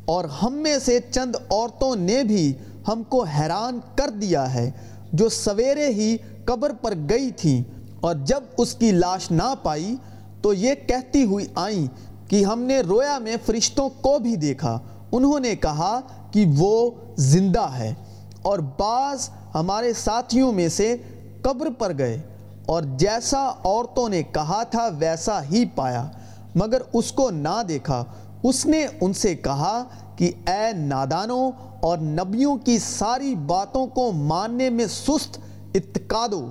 اور 0.04 0.24
ہم 0.24 0.54
میں 0.54 0.78
سے 0.84 0.98
چند 1.10 1.36
عورتوں 1.50 1.96
نے 1.96 2.22
بھی 2.24 2.52
ہم 2.88 3.02
کو 3.02 3.24
حیران 3.24 3.80
کر 3.94 4.10
دیا 4.10 4.54
ہے، 4.54 4.70
جو 5.12 5.28
سویرے 5.28 5.86
ہی 5.86 6.16
قبر 6.44 6.72
پر 6.82 6.94
گئی 7.10 7.30
تھیں۔ 7.30 7.62
اور 8.00 8.14
جب 8.14 8.40
اس 8.58 8.74
کی 8.74 8.92
لاش 8.92 9.30
نہ 9.30 9.54
پائی، 9.62 9.96
تو 10.42 10.54
یہ 10.54 10.74
کہتی 10.86 11.24
ہوئی 11.24 11.46
آئیں 11.54 11.86
کہ 12.30 12.44
ہم 12.44 12.60
نے 12.60 12.80
رویا 12.80 13.18
میں 13.18 13.36
فرشتوں 13.46 13.88
کو 13.88 14.18
بھی 14.18 14.36
دیکھا۔ 14.36 14.78
انہوں 15.12 15.40
نے 15.40 15.56
کہا 15.56 16.00
کہ 16.30 16.44
وہ 16.58 16.90
زندہ 17.16 17.68
ہے۔ 17.78 17.94
اور 18.42 18.58
بعض 18.58 19.28
ہمارے 19.54 19.92
ساتھیوں 19.92 20.52
میں 20.52 20.68
سے 20.68 20.96
قبر 21.42 21.66
پر 21.78 21.98
گئے۔ 21.98 22.20
اور 22.66 22.82
جیسا 22.82 23.50
عورتوں 23.64 24.08
نے 24.08 24.22
کہا 24.22 24.62
تھا، 24.62 24.88
ویسا 24.98 25.42
ہی 25.42 25.64
پایا۔ 25.64 26.06
مگر 26.54 26.82
اس 26.92 27.12
کو 27.12 27.30
نہ 27.30 27.62
دیکھا۔ 27.68 28.04
اس 28.44 28.66
نے 28.66 28.86
ان 29.00 29.12
سے 29.12 29.34
کہا 29.34 29.84
کہ 30.16 30.32
اے 30.46 30.72
نادانوں 30.72 31.52
اور 31.80 31.98
نبیوں 31.98 32.56
کی 32.56 32.78
ساری 32.78 33.34
باتوں 33.34 33.86
کو 33.86 34.12
ماننے 34.12 34.70
میں 34.70 34.86
سست 34.86 35.38
اتقادو 35.74 36.48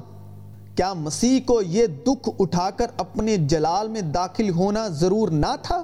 کیا 0.76 0.94
مسیح 0.94 1.40
کو 1.46 1.62
یہ 1.62 1.88
دکھ 1.88 2.30
اٹھا 2.40 2.70
کر 2.70 2.88
اپنے 2.98 3.38
جلال 3.38 3.88
میں 3.88 4.02
داخل 4.02 4.50
ہونا 4.50 4.88
ضرور 4.88 5.30
نہ 5.30 5.56
تھا؟ 5.62 5.84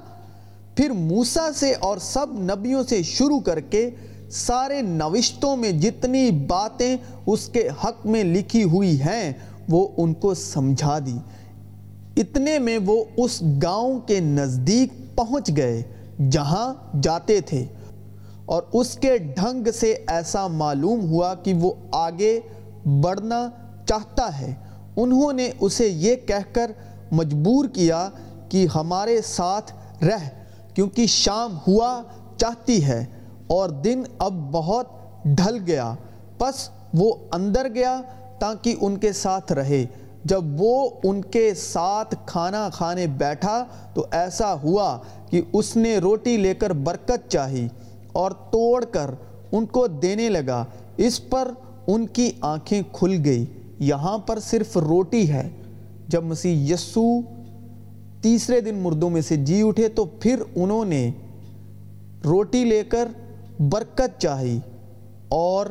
پھر 0.76 0.90
موسیٰ 0.90 1.52
سے 1.52 1.74
اور 1.74 1.98
سب 1.98 2.26
نبیوں 2.32 2.82
سے 2.88 3.02
شروع 3.02 3.40
کر 3.40 3.60
کے 3.60 3.90
سارے 4.30 4.82
نوشتوں 4.82 5.56
میں 5.56 5.72
جتنی 5.72 6.30
باتیں 6.30 6.96
اس 7.26 7.48
کے 7.48 7.68
حق 7.84 8.06
میں 8.06 8.24
لکھی 8.24 8.64
ہوئی 8.64 9.00
ہیں، 9.00 9.32
وہ 9.68 9.88
ان 9.96 10.14
کو 10.14 10.34
سمجھا 10.34 10.98
دی۔ 10.98 11.18
اتنے 12.16 12.58
میں 12.58 12.78
وہ 12.86 13.04
اس 13.16 13.42
گاؤں 13.62 14.00
کے 14.00 14.20
نزدیک 14.20 15.16
پہنچ 15.16 15.50
گئے۔ 15.56 15.82
جہاں 16.28 16.74
جاتے 17.02 17.40
تھے 17.40 17.66
اور 18.46 18.62
اس 18.72 18.94
کے 18.94 19.18
ڈھنگ 19.18 19.66
سے 19.74 19.98
ایسا 20.06 20.46
معلوم 20.46 21.10
ہوا 21.10 21.34
کہ 21.34 21.54
وہ 21.54 21.72
آگے 21.92 22.40
بڑھنا 22.84 23.50
چاہتا 23.86 24.40
ہے۔ 24.40 24.54
انہوں 24.96 25.32
نے 25.32 25.50
اسے 25.60 25.88
یہ 25.88 26.16
کہہ 26.16 26.54
کر 26.54 26.70
مجبور 27.12 27.64
کیا 27.68 28.08
کہ 28.48 28.66
ہمارے 28.74 29.22
ساتھ 29.22 29.72
رہ، 30.04 30.28
کیونکہ 30.74 31.06
شام 31.06 31.58
ہوا 31.68 32.02
چاہتی 32.36 32.84
ہے 32.84 33.04
اور 33.46 33.68
دن 33.68 34.02
اب 34.18 34.32
بہت 34.52 34.86
ڈھل 35.24 35.58
گیا۔ 35.66 35.94
پس 36.38 36.70
وہ 36.94 37.14
اندر 37.32 37.66
گیا 37.74 38.00
تاکہ 38.38 38.74
ان 38.80 38.96
کے 38.96 39.12
ساتھ 39.12 39.52
رہے۔ 39.52 39.86
جب 40.24 40.44
وہ 40.60 40.90
ان 41.04 41.22
کے 41.22 41.54
ساتھ 41.54 42.14
کھانا 42.26 42.68
کھانے 42.74 43.06
بیٹھا 43.06 43.64
تو 43.94 44.06
ایسا 44.10 44.54
ہوا 44.54 44.98
کہ 45.30 45.40
اس 45.52 45.76
نے 45.76 45.98
روٹی 45.98 46.36
لے 46.36 46.54
کر 46.54 46.72
برکت 46.72 47.28
چاہی 47.28 47.68
اور 48.12 48.30
توڑ 48.30 48.84
کر 48.84 49.10
ان 49.52 49.66
کو 49.66 49.86
دینے 49.86 50.28
لگا۔ 50.28 50.64
اس 50.96 51.30
پر 51.30 51.52
ان 51.86 52.06
کی 52.06 52.30
آنکھیں 52.40 52.82
کھل 52.92 53.20
گئی 53.24 53.44
یہاں 53.78 54.18
پر 54.18 54.38
صرف 54.38 54.76
روٹی 54.76 55.30
ہے۔ 55.32 55.48
جب 56.08 56.24
مسیح 56.24 56.74
یسو 56.74 57.20
تیسرے 58.20 58.60
دن 58.60 58.74
مردوں 58.74 59.10
میں 59.10 59.20
سے 59.20 59.36
جی 59.36 59.62
اٹھے 59.62 59.88
تو 59.88 60.04
پھر 60.04 60.42
انہوں 60.54 60.84
نے 60.84 61.10
روٹی 62.24 62.64
لے 62.64 62.82
کر 62.88 63.08
برکت 63.60 64.18
چاہی 64.18 64.58
اور 65.28 65.66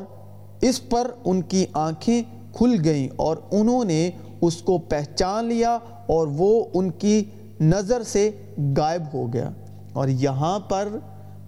اس 0.62 0.89
پر 0.89 1.12
ان 1.25 1.41
کی 1.41 1.65
آنکھیں 1.74 2.22
کھل 2.53 2.75
گئیں 2.84 3.08
اور 3.15 3.38
انہوں 3.51 3.86
نے 3.86 4.10
اس 4.41 4.55
کو 4.55 4.77
پہچان 4.77 5.46
لیا 5.46 5.79
اور 6.08 6.27
وہ 6.27 6.65
ان 6.74 6.89
کی 6.89 7.24
نظر 7.62 8.03
سے 8.03 8.31
غائب 8.77 9.03
ہو 9.13 9.34
گیا۔ 9.34 9.50
اور 9.93 10.08
یہاں 10.08 10.60
پر 10.60 10.88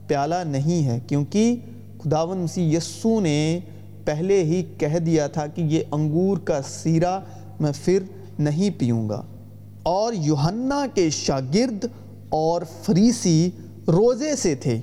پیالہ 0.08 0.36
نہیں 0.46 0.86
ہے 0.86 1.00
کیونکہ 1.08 1.56
خداون 2.04 2.38
مسیح 2.38 2.78
یسو 2.78 3.20
نے 3.20 3.60
پہلے 4.06 4.44
ہی 4.44 4.64
کہہ 4.78 5.00
دیا 5.00 5.28
تھا 5.28 5.48
کہ 5.48 5.62
یہ 5.62 5.84
انگور 5.92 6.38
کا 6.38 6.62
سیرا 6.62 7.20
میں 7.60 7.72
پھر 7.86 8.04
نہیں 8.40 8.70
پیوں 8.80 9.10
گا۔ 9.10 9.22
اور 9.84 10.14
یوہنا 10.14 10.86
کے 10.94 11.10
شاگرد 11.10 11.86
اور 12.30 12.62
فریسی 12.84 13.50
روزے 13.88 14.36
سے 14.36 14.56
تھے۔ 14.56 14.80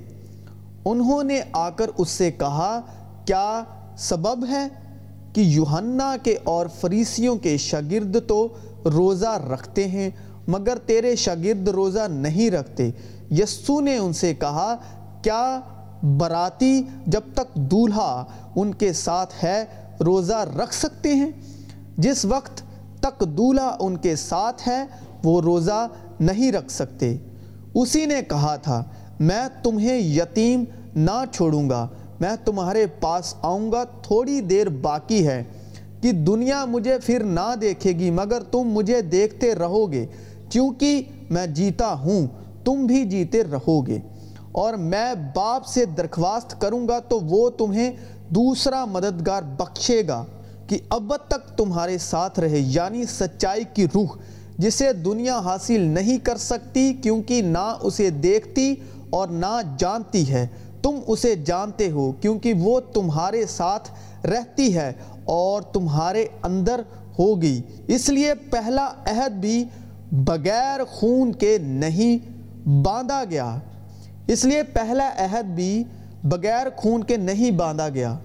انہوں 0.84 1.22
نے 1.22 1.40
آ 1.52 1.70
کر 1.70 1.90
اس 1.98 2.08
سے 2.08 2.30
کہا، 2.32 2.80
کیا 3.24 3.64
سبب 3.98 4.46
ہے 4.48 4.68
کہ 5.38 5.42
یوہنا 5.42 6.16
کے 6.22 6.36
اور 6.44 6.66
فریسیوں 6.66 7.36
کے 7.36 7.56
شاگرد 7.56 8.16
تو 8.26 8.48
روزہ 8.84 9.46
رکھتے 9.52 9.88
ہیں، 9.88 10.10
مگر 10.48 10.76
تیرے 10.86 11.16
شاگرد 11.16 11.68
روزہ 11.68 12.08
نہیں 12.08 12.50
رکھتے۔ 12.50 12.90
یسو 13.30 13.80
نے 13.80 13.96
ان 13.96 14.12
سے 14.12 14.34
کہا، 14.34 14.76
کیا 15.22 15.60
براتی 16.02 16.82
جب 17.06 17.20
تک 17.34 17.54
دولہا 17.54 18.24
ان 18.56 18.74
کے 18.74 18.92
ساتھ 18.92 19.44
ہے، 19.44 19.64
روزہ 20.00 20.44
رکھ 20.56 20.74
سکتے 20.74 21.14
ہیں؟ 21.14 21.30
جس 21.98 22.24
وقت 22.24 22.62
تک 23.00 23.20
دولہا 23.20 23.76
ان 23.80 23.96
کے 23.96 24.16
ساتھ 24.16 24.68
ہے، 24.68 24.84
وہ 25.24 25.40
روزہ 25.40 25.86
نہیں 26.20 26.52
رکھ 26.52 26.72
سکتے۔ 26.72 27.16
اسی 27.74 28.06
نے 28.06 28.22
کہا 28.28 28.56
تھا، 28.56 28.84
میں 29.20 29.48
تمہیں 29.62 29.98
یتیم 29.98 30.64
نہ 30.96 31.24
چھوڑوں 31.32 31.70
گا 31.70 31.88
میں 32.20 32.36
تمہارے 32.44 32.86
پاس 33.00 33.34
آؤں 33.42 33.72
گا، 33.72 33.84
تھوڑی 33.84 34.40
دیر 34.40 34.68
باقی 34.68 35.26
ہے 35.26 35.44
کہ 36.02 36.12
دنیا 36.12 36.64
مجھے 36.64 36.98
پھر 37.04 37.22
نہ 37.24 37.54
دیکھے 37.60 37.92
گی، 37.92 38.10
مگر 38.10 38.42
تم 38.42 38.58
مجھے 38.58 39.00
دیکھتے 39.00 39.54
رہو 39.54 39.92
گے۔ 39.92 40.06
کیونکہ 40.50 41.02
میں 41.30 41.46
جیتا 41.46 41.92
ہوں، 41.92 42.26
تم 42.64 42.86
بھی 42.86 43.04
جیتے 43.04 43.44
رہو 43.44 43.86
گے۔ 43.86 43.98
اور 44.52 44.74
میں 44.74 45.14
باپ 45.34 45.66
سے 45.66 45.84
درخواست 45.84 46.60
کروں 46.60 46.88
گا 46.88 46.98
تو 46.98 47.20
وہ 47.20 47.50
تمہیں 47.50 47.92
دوسرا 48.28 48.84
مددگار 48.84 49.42
بخشے 49.42 50.02
گا 50.08 50.24
کہ 50.66 50.78
اب 50.88 51.12
تک 51.28 51.58
تمہارے 51.58 51.98
ساتھ 51.98 52.40
رہے 52.40 52.58
یعنی 52.58 53.04
سچائی 53.04 53.64
کی 53.74 53.86
روح، 53.94 54.16
جسے 54.58 54.92
دنیا 54.92 55.38
حاصل 55.38 55.80
نہیں 55.80 56.18
کر 56.18 56.36
سکتی 56.36 56.92
کیونکہ 56.92 57.42
نہ 57.42 57.76
اسے 57.82 58.10
دیکھتی 58.10 58.74
اور 59.10 59.28
نہ 59.28 59.60
جانتی 59.78 60.32
ہے۔ 60.32 60.46
تم 60.82 60.98
اسے 61.06 61.34
جانتے 61.34 61.90
ہو 61.90 62.12
کیونکہ 62.12 62.52
وہ 62.52 62.80
تمہارے 62.80 63.46
ساتھ 63.46 63.90
رہتی 64.26 64.76
ہے 64.76 64.92
اور 65.24 65.62
تمہارے 65.62 66.26
اندر 66.42 66.80
ہوگی۔ 67.18 67.62
اس 67.86 68.08
لیے 68.08 68.34
پہلا 68.34 68.92
عہد 69.06 69.32
بھی 69.32 69.64
بغیر 70.12 70.84
خون 70.84 71.32
کے 71.32 71.58
نہیں 71.58 72.38
باندھا 72.68 73.24
گیا۔ 73.30 73.58
اس 74.26 74.44
لیے 74.44 74.62
پہلا 74.62 75.10
عہد 75.16 75.44
بھی 75.44 75.84
بغیر 76.24 76.66
خون 76.76 77.04
کے 77.04 77.16
نہیں 77.16 77.50
باندھا 77.50 77.88
گیا۔ 77.88 78.18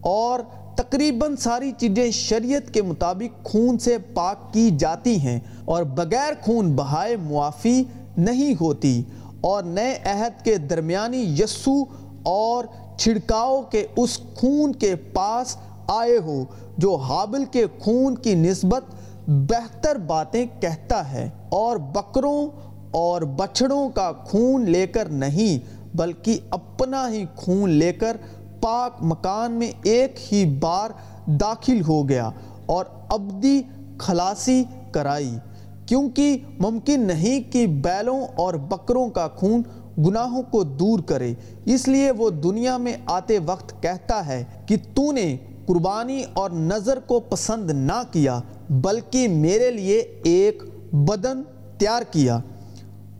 اور 0.00 0.40
تقریباً 0.76 1.36
ساری 1.36 1.72
چیزیں 1.78 2.10
شریعت 2.10 2.74
کے 2.74 2.82
مطابق 2.82 3.44
خون 3.44 3.78
سے 3.78 3.98
پاک 4.14 4.52
کی 4.52 4.70
جاتی 4.78 5.20
ہیں 5.20 5.40
اور 5.64 5.82
بغیر 5.82 6.32
خون 6.42 6.76
بہائے 6.76 7.16
معافی 7.16 7.84
نہیں 8.16 8.54
ہوتی۔ 8.60 9.02
اور 9.42 9.62
نئے 9.62 9.98
عہد 10.04 10.44
کے 10.44 10.56
درمیانی 10.56 11.36
یسو 11.38 11.82
اور 12.22 12.64
چھڑکاؤ 12.96 13.62
کے 13.62 13.86
اس 13.96 14.20
خون 14.34 14.72
کے 14.72 14.96
پاس 14.96 15.56
آئے 15.86 16.18
ہو، 16.18 16.44
جو 16.78 16.94
حابل 16.96 17.44
کے 17.44 17.66
خون 17.78 18.14
کی 18.14 18.34
نسبت 18.34 18.84
بہتر 19.26 19.96
باتیں 19.96 20.46
کہتا 20.60 21.12
ہے۔ 21.12 21.30
اور 21.48 21.76
بکروں 21.76 22.48
اور 22.90 23.22
بچڑوں 23.22 23.88
کا 23.88 24.12
خون 24.12 24.70
لے 24.70 24.86
کر 24.86 25.04
نہیں، 25.04 25.82
بلکہ 25.96 26.38
اپنا 26.50 27.08
ہی 27.08 27.24
خون 27.36 27.70
لے 27.70 27.92
کر 27.92 28.16
پاک 28.60 28.92
مکان 29.00 29.52
میں 29.52 29.72
ایک 29.82 30.32
ہی 30.32 30.44
بار 30.44 30.90
داخل 31.26 31.80
ہو 31.88 32.08
گیا 32.08 32.30
اور 32.66 32.84
ابدی 33.08 33.62
خلاصی 33.98 34.64
کرائی۔ 34.92 35.38
کیونکہ 35.86 36.38
ممکن 36.58 37.00
نہیں 37.00 37.52
کہ 37.52 37.66
بیلوں 37.66 38.26
اور 38.34 38.54
بکروں 38.54 39.08
کا 39.08 39.28
خون 39.28 39.62
گناہوں 39.98 40.42
کو 40.42 40.62
دور 40.62 40.98
کرے۔ 40.98 41.34
اس 41.64 41.88
لیے 41.88 42.10
وہ 42.10 42.30
دنیا 42.30 42.76
میں 42.76 42.94
آتے 43.06 43.38
وقت 43.38 43.82
کہتا 43.82 44.26
ہے 44.26 44.44
کہ 44.66 44.76
تو 44.94 45.12
نے 45.12 45.36
قربانی 45.66 46.24
اور 46.32 46.50
نظر 46.50 46.98
کو 46.98 47.20
پسند 47.20 47.70
نہ 47.70 48.02
کیا، 48.12 48.40
بلکہ 48.70 49.28
میرے 49.28 49.70
لیے 49.70 49.98
ایک 50.24 50.62
بدن 50.92 51.42
تیار 51.78 52.02
کیا۔ 52.10 52.38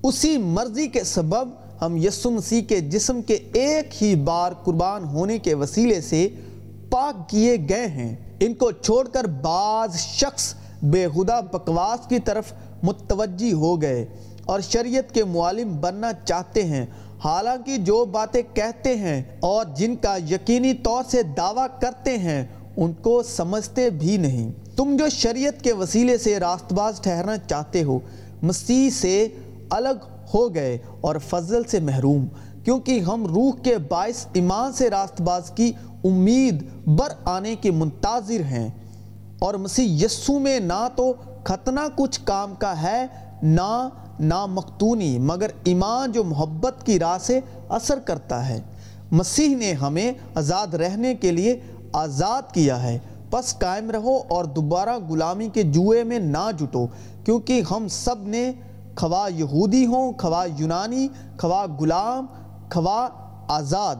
اسی 0.02 0.37
مرضی 0.37 0.87
کے 0.87 1.04
سبب 1.04 1.49
ہم 1.83 1.97
یسو 1.97 2.31
مسیح 2.31 2.62
کے 2.62 2.81
جسم 2.81 3.23
کے 3.23 3.35
ایک 3.35 4.02
ہی 4.02 4.14
بار 4.14 4.52
قربان 4.64 5.04
ہونے 5.04 5.38
کے 5.38 5.54
وسیلے 5.54 6.00
سے 6.00 6.28
پاک 6.90 7.28
کیے 7.28 7.57
گئے 7.69 7.87
ہیں۔ 7.87 8.16
ان 8.40 8.54
کو 8.54 8.71
چھوڑ 8.71 9.09
کر 9.09 9.25
بعض 9.25 9.97
شخص 9.97 10.54
بے 10.83 11.07
بکواس 11.53 12.07
کی 12.07 12.19
طرف 12.19 12.53
متوجہ 12.83 13.53
ہو 13.53 13.83
گئے 13.83 14.07
اور 14.45 14.61
شریعت 14.61 15.15
کے 15.15 15.25
معالم 15.25 15.81
بننا 15.81 16.12
چاہتے 16.12 16.65
ہیں۔ 16.65 16.87
حالانکہ 17.25 17.77
جو 17.77 18.05
باتیں 18.05 18.43
کہتے 18.55 18.97
ہیں 18.97 19.23
اور 19.41 19.65
جن 19.77 19.97
کا 19.97 20.17
یقینی 20.31 20.75
طور 20.75 21.03
سے 21.11 21.23
دعویٰ 21.23 21.67
کرتے 21.81 22.19
ہیں، 22.19 22.47
ان 22.77 22.93
کو 22.93 23.23
سمجھتے 23.23 23.91
بھی 23.91 24.17
نہیں۔ 24.17 24.53
تم 24.77 24.97
جو 24.99 25.09
شریعت 25.09 25.65
کے 25.65 25.73
وسیلے 25.73 26.19
سے 26.19 26.41
راست 26.41 26.73
باز 26.73 27.01
ٹھہرنا 27.01 27.37
چاہتے 27.37 27.83
ہو، 27.83 27.99
مسیح 28.43 28.91
سے 28.91 29.29
الگ 29.71 30.07
ہو 30.35 30.55
گئے 30.55 30.79
اور 31.01 31.17
فضل 31.29 31.65
سے 31.65 31.81
محروم۔ 31.81 32.27
کیونکہ 32.65 33.01
ہم 33.01 33.27
روح 33.27 33.53
کے 33.62 33.79
باعث 33.79 34.27
ایمان 34.33 34.73
سے 34.73 34.91
راست 34.91 35.21
باز 35.21 35.51
کی 35.51 35.73
امید 36.05 36.65
بر 36.87 37.09
آنے 37.25 37.55
کے 37.55 37.71
منتظر 37.71 38.41
ہیں۔ 38.41 38.69
اور 39.42 39.54
مسیح 39.54 40.04
یسو 40.04 40.38
میں 40.38 40.61
نہ 40.61 40.88
تو 40.96 41.12
ختنہ 41.44 41.80
کچھ 41.96 42.20
کام 42.25 42.54
کا 42.54 42.82
ہے، 42.82 43.06
نہ 43.42 43.88
نہ 44.20 44.46
مختونی 44.46 45.18
مگر 45.18 45.46
ایمان 45.64 46.12
جو 46.12 46.25
محبت 46.25 46.87
کی 46.87 46.99
راہ 46.99 47.18
سے 47.18 47.40
اثر 47.68 47.99
کرتا 47.99 48.49
ہے۔ 48.49 48.61
مسیح 49.12 49.56
نے 49.56 49.72
ہمیں 49.72 50.12
آزاد 50.34 50.75
رہنے 50.75 51.14
کے 51.14 51.32
لیے 51.32 51.61
آزاد 51.92 52.54
کیا 52.54 52.82
ہے۔ 52.82 52.99
پس 53.30 53.58
قائم 53.58 53.90
رہو 53.90 54.18
اور 54.28 54.44
دوبارہ 54.44 54.99
غلامی 55.08 55.49
کے 55.49 55.62
جوئے 55.62 56.04
میں 56.04 56.18
نہ 56.18 56.50
جٹو، 56.58 56.87
کیونکہ 57.25 57.62
ہم 57.70 57.88
سب 57.88 58.16
نے 58.18 58.52
خواہ 58.96 59.38
یہودی 59.38 59.87
ہوں، 59.87 60.12
خواہ 60.12 60.46
یونانی، 60.58 61.08
خواہ 61.40 61.66
غلام، 61.80 62.26
خواہ 62.72 63.08
آزاد۔ 63.49 63.96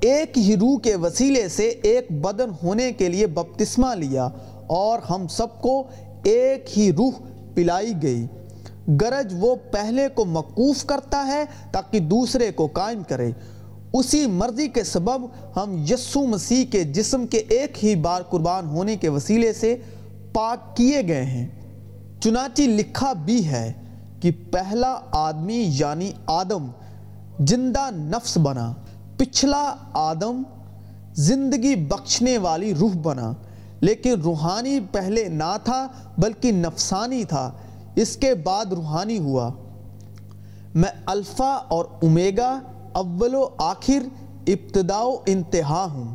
ایک 0.00 0.38
ہی 0.38 0.56
روح 0.56 0.78
کے 0.78 0.96
وسیلے 0.96 1.48
سے 1.48 1.68
ایک 1.68 2.20
بدن 2.20 2.50
ہونے 2.62 2.92
کے 2.92 3.08
لیے 3.08 3.26
بپتسمہ 3.26 3.94
لیا۔ 3.94 4.28
اور 4.70 4.98
ہم 5.10 5.26
سب 5.26 5.60
کو 5.60 5.84
ایک 6.22 6.78
ہی 6.78 6.92
روح 6.92 7.12
پلائی 7.54 7.92
گئی۔ 8.02 8.26
گرج 9.00 9.34
وہ 9.38 9.56
پہلے 9.70 10.08
کو 10.08 10.24
مقوف 10.24 10.84
کرتا 10.84 11.26
ہے 11.26 11.44
تاکہ 11.72 11.98
دوسرے 11.98 12.52
کو 12.52 12.66
قائم 12.66 13.02
کرے۔ 13.08 13.30
اسی 13.92 14.26
مرضی 14.26 14.68
کے 14.68 14.84
سبب 14.84 15.26
ہم 15.56 15.84
یسو 15.90 16.26
مسیح 16.26 16.64
کے 16.70 16.84
جسم 16.84 17.26
کے 17.26 17.38
ایک 17.38 17.84
ہی 17.84 17.94
بار 17.94 18.22
قربان 18.22 18.66
ہونے 18.66 18.96
کے 18.96 19.08
وسیلے 19.08 19.52
سے 19.52 19.76
پاک 20.32 20.76
کیے 20.76 21.02
گئے 21.08 21.24
ہیں۔ 21.24 21.48
چنانچہ 22.20 22.62
لکھا 22.62 23.12
بھی 23.12 23.46
ہے 23.46 23.72
کہ 24.20 24.30
پہلا 24.50 25.00
آدمی 25.12 25.66
یعنی 25.68 26.12
آدم 26.26 26.66
زندہ 27.48 27.90
نفس 27.90 28.38
بنا، 28.38 28.72
پچھلا 29.16 29.74
آدم 29.92 30.42
زندگی 31.14 31.74
بخشنے 31.74 32.38
والی 32.38 32.74
روح 32.74 32.92
بنا۔ 33.02 33.32
لیکن 33.80 34.20
روحانی 34.20 34.80
پہلے 34.92 35.28
نہ 35.28 35.56
تھا 35.64 35.88
بلکہ 36.18 36.52
نفسانی 36.52 37.24
تھا۔ 37.24 37.52
اس 37.94 38.16
کے 38.16 38.34
بعد 38.34 38.66
روحانی 38.66 39.18
ہوا۔ 39.18 39.50
میں 40.74 40.90
الفا 41.06 41.54
اور 41.68 41.84
امیگا 42.02 42.60
اول 42.92 43.34
و 43.34 43.48
آخر 43.58 44.08
ابتدا 44.46 45.00
و 45.00 45.16
انتہا 45.26 45.86
ہوں۔ 45.90 46.14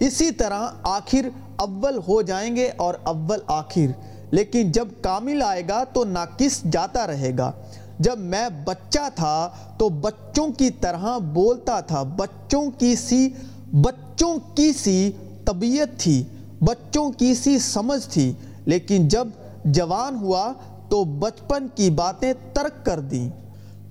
اسی 0.00 0.30
طرح 0.30 0.68
آخر 0.82 1.28
اول 1.56 2.00
ہو 2.08 2.22
جائیں 2.22 2.56
گے 2.56 2.70
اور 2.76 2.94
اول 3.02 3.38
آخر۔ 3.46 3.92
لیکن 4.30 4.72
جب 4.72 4.88
کامل 5.02 5.42
آئے 5.42 5.68
گا 5.68 5.84
تو 5.84 6.04
ناقص 6.04 6.62
جاتا 6.72 7.06
رہے 7.06 7.32
گا۔ 7.38 7.52
جب 7.98 8.18
میں 8.18 8.48
بچہ 8.64 9.08
تھا 9.14 9.50
تو 9.78 9.88
بچوں 9.88 10.48
کی 10.58 10.70
طرح 10.70 11.18
بولتا 11.18 11.80
تھا۔ 11.80 12.02
بچوں 12.02 12.70
کی 12.78 12.96
سی، 12.96 13.28
بچوں 13.72 14.38
کی 14.54 14.72
سی 14.72 15.12
طبیعت 15.44 16.00
تھی۔ 16.00 16.24
بچوں 16.60 17.10
کی 17.10 17.34
سی 17.34 17.58
سمجھ 17.58 18.08
تھی، 18.08 18.32
لیکن 18.64 19.08
جب 19.08 19.28
جوان 19.64 20.16
ہوا 20.16 20.52
تو 20.88 21.04
بچپن 21.04 21.66
کی 21.74 21.90
باتیں 21.90 22.32
ترک 22.52 22.84
کر 22.86 23.00
دیں۔ 23.00 23.28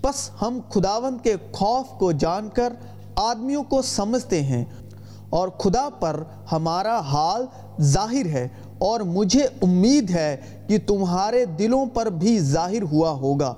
پس 0.02 0.30
ہم 0.42 0.60
خداوند 0.70 1.24
کے 1.24 1.36
خوف 1.52 1.88
کو 2.00 2.12
جان 2.12 2.50
کر 2.54 2.74
آدمیوں 3.16 3.64
کو 3.64 3.82
سمجھتے 3.82 4.42
ہیں۔ 4.44 4.64
اور 5.30 5.50
خدا 5.50 5.88
پر 6.00 6.22
ہمارا 6.52 7.00
حال 7.00 7.46
ظاہر 7.82 8.26
ہے، 8.26 8.48
اور 8.78 9.00
مجھے 9.00 9.44
امید 9.62 10.10
ہے 10.10 10.36
کہ 10.68 10.78
تمہارے 10.88 11.46
دلوں 11.46 11.86
پر 11.86 12.06
بھی 12.06 12.40
ظاہر 12.40 12.82
ہوا 12.82 13.12
ہوگا۔ 13.12 13.54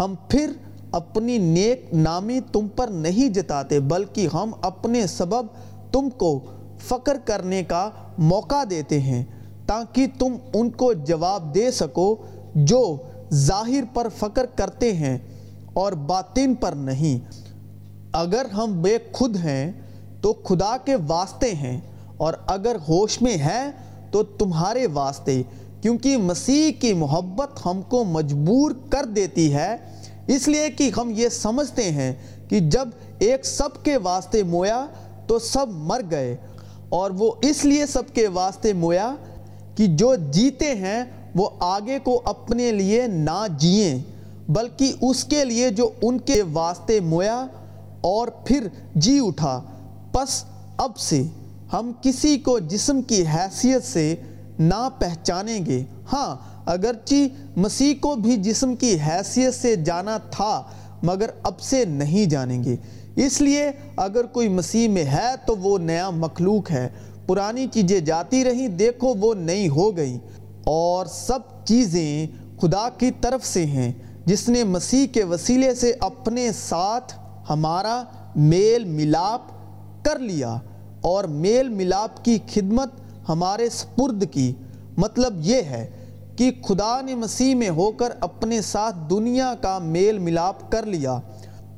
ہم 0.00 0.14
پھر 0.28 0.52
اپنی 0.92 1.38
نیک 1.38 1.86
نامی 1.92 2.40
تم 2.52 2.68
پر 2.68 2.86
نہیں 2.86 3.28
جتاتے، 3.28 3.80
بلکہ 3.80 4.28
ہم 4.34 4.50
اپنے 4.60 5.06
سبب 5.06 5.46
تم 5.92 6.08
کو 6.10 6.38
فقر 6.80 7.16
کرنے 7.24 7.62
کا 7.62 7.88
موقع 8.18 8.62
دیتے 8.70 9.00
ہیں 9.00 9.24
تاکہ 9.66 10.06
تم 10.18 10.36
ان 10.54 10.70
کو 10.70 10.92
جواب 10.92 11.54
دے 11.54 11.70
سکو 11.70 12.14
جو 12.54 12.80
ظاہر 13.34 13.84
پر 13.94 14.08
فقر 14.18 14.46
کرتے 14.56 14.92
ہیں 14.92 15.16
اور 15.72 15.92
باطن 16.06 16.54
پر 16.54 16.72
نہیں۔ 16.72 17.18
اگر 18.12 18.46
ہم 18.52 18.80
بے 18.82 18.96
خود 19.12 19.36
ہیں 19.36 19.72
تو 20.22 20.32
خدا 20.44 20.76
کے 20.84 20.96
واسطے 21.08 21.52
ہیں، 21.54 21.80
اور 22.16 22.34
اگر 22.46 22.76
ہوش 22.88 23.20
میں 23.22 23.36
ہیں 23.36 23.70
تو 24.10 24.22
تمہارے 24.38 24.86
واسطے، 24.92 25.42
کیونکہ 25.82 26.16
مسیح 26.16 26.70
کی 26.80 26.92
محبت 26.94 27.66
ہم 27.66 27.82
کو 27.88 28.02
مجبور 28.04 28.70
کر 28.90 29.04
دیتی 29.16 29.52
ہے۔ 29.54 29.76
اس 30.26 30.48
لیے 30.48 30.68
کہ 30.70 30.90
ہم 30.96 31.10
یہ 31.14 31.28
سمجھتے 31.28 31.90
ہیں 31.90 32.12
کہ 32.48 32.60
جب 32.70 32.88
ایک 33.18 33.46
سب 33.46 33.82
کے 33.84 33.96
واسطے 33.96 34.42
مویا 34.42 34.84
تو 35.26 35.38
سب 35.38 35.66
مر 35.70 36.00
گئے 36.10 36.36
اور 36.88 37.10
وہ 37.10 37.32
اس 37.42 37.64
لیے 37.64 37.86
سب 37.86 38.02
کے 38.14 38.26
واسطے 38.28 38.72
مویا 38.72 39.14
کہ 39.76 39.86
جو 39.86 40.14
جیتے 40.30 40.74
ہیں 40.74 41.04
وہ 41.34 41.48
آگے 41.60 41.98
کو 41.98 42.20
اپنے 42.24 42.70
لیے 42.72 43.06
نہ 43.06 43.46
جئیں 43.58 43.98
بلکہ 44.48 44.92
اس 45.00 45.24
کے 45.24 45.44
لیے 45.44 45.70
جو 45.70 45.88
ان 46.02 46.18
کے 46.18 46.42
واسطے 46.52 47.00
مویا 47.00 47.46
اور 48.00 48.28
پھر 48.28 48.66
جی 48.94 49.18
اٹھا، 49.22 49.60
پس 50.12 50.44
اب 50.76 50.98
سے 50.98 51.22
ہم 51.72 51.92
کسی 52.02 52.36
کو 52.38 52.58
جسم 52.58 53.02
کی 53.02 53.22
حیثیت 53.26 53.84
سے 53.84 54.14
نہ 54.58 54.88
پہچانیں 54.98 55.66
گے۔ 55.66 55.82
ہاں 56.12 56.36
اگرچہ 56.66 57.58
مسیح 57.58 57.94
کو 58.00 58.14
بھی 58.14 58.36
جسم 58.36 58.74
کی 58.76 58.96
حیثیت 59.06 59.54
سے 59.54 59.76
جانا 59.76 60.16
تھا، 60.30 60.62
مگر 61.02 61.30
اب 61.42 61.60
سے 61.60 61.84
نہیں 61.84 62.26
جانیں 62.26 62.64
گے۔ 62.64 62.76
اس 63.26 63.40
لیے 63.40 63.70
اگر 63.96 64.24
کوئی 64.24 64.48
مسیح 64.48 64.88
میں 64.88 65.04
ہے 65.04 65.34
تو 65.46 65.56
وہ 65.56 65.78
نیا 65.78 66.10
مخلوق 66.10 66.70
ہے۔ 66.70 66.88
پرانی 67.26 67.66
چیزیں 67.72 68.00
جاتی 68.00 68.44
رہیں، 68.44 68.68
دیکھو 68.68 69.14
وہ 69.14 69.34
نئی 69.34 69.68
ہو 69.68 69.96
گئی۔ 69.96 70.18
اور 70.64 71.06
سب 71.06 71.38
چیزیں 71.64 72.26
خدا 72.60 72.88
کی 72.98 73.10
طرف 73.20 73.46
سے 73.46 73.66
ہیں۔ 73.66 73.92
جس 74.26 74.48
نے 74.48 74.64
مسیح 74.64 75.06
کے 75.06 75.24
وسیلے 75.24 75.74
سے 75.74 75.92
اپنے 76.00 76.52
ساتھ 76.52 77.14
ہمارا 77.50 78.02
میل 78.36 78.84
ملاپ 78.84 79.40
کر 80.04 80.18
لیا 80.18 80.58
اور 81.00 81.24
میل 81.24 81.68
ملاپ 81.68 82.24
کی 82.24 82.38
خدمت 82.54 82.88
ہمارے 83.28 83.68
سپرد 83.68 84.24
کی۔ 84.30 84.52
مطلب 84.96 85.34
یہ 85.40 85.62
ہے 85.62 85.90
کہ 86.36 86.50
خدا 86.64 87.00
نے 87.00 87.14
مسیح 87.14 87.54
میں 87.54 87.70
ہو 87.70 87.90
کر 87.90 88.08
اپنے 88.20 88.62
ساتھ 88.62 88.96
دنیا 89.10 89.54
کا 89.60 89.78
میل 89.78 90.18
ملاپ 90.18 90.72
کر 90.72 90.86
لیا 90.86 91.20